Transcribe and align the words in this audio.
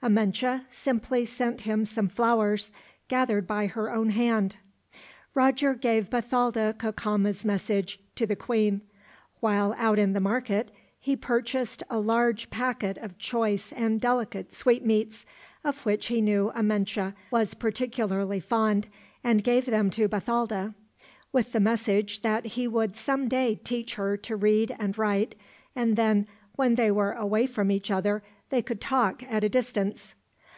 Amenche 0.00 0.60
simply 0.70 1.24
sent 1.26 1.62
him 1.62 1.84
some 1.84 2.06
flowers, 2.06 2.70
gathered 3.08 3.48
by 3.48 3.66
her 3.66 3.92
own 3.92 4.10
hand. 4.10 4.56
Roger 5.34 5.74
gave 5.74 6.08
Bathalda 6.08 6.72
Cacama's 6.78 7.44
message 7.44 7.98
to 8.14 8.24
the 8.24 8.36
queen. 8.36 8.82
While 9.40 9.74
out 9.76 9.98
in 9.98 10.12
the 10.12 10.20
market, 10.20 10.70
he 11.00 11.16
purchased 11.16 11.82
a 11.90 11.98
large 11.98 12.48
packet 12.48 12.96
of 12.98 13.18
choice 13.18 13.72
and 13.72 14.00
delicate 14.00 14.52
sweetmeats, 14.52 15.26
of 15.64 15.84
which 15.84 16.06
he 16.06 16.20
knew 16.20 16.52
Amenche 16.54 17.12
was 17.32 17.54
particularly 17.54 18.38
fond, 18.38 18.86
and 19.24 19.42
gave 19.42 19.66
them 19.66 19.90
to 19.90 20.06
Bathalda; 20.06 20.74
with 21.32 21.50
the 21.50 21.58
message 21.58 22.20
that 22.22 22.46
he 22.46 22.68
would 22.68 22.94
someday 22.94 23.56
teach 23.56 23.96
her 23.96 24.16
to 24.18 24.36
read 24.36 24.76
and 24.78 24.96
write, 24.96 25.34
and 25.74 25.96
then, 25.96 26.28
when 26.54 26.76
they 26.76 26.92
were 26.92 27.14
away 27.14 27.46
from 27.46 27.68
each 27.72 27.90
other, 27.90 28.22
they 28.50 28.62
could 28.62 28.80
talk 28.80 29.22
at 29.24 29.44
a 29.44 29.48
distance. 29.50 30.14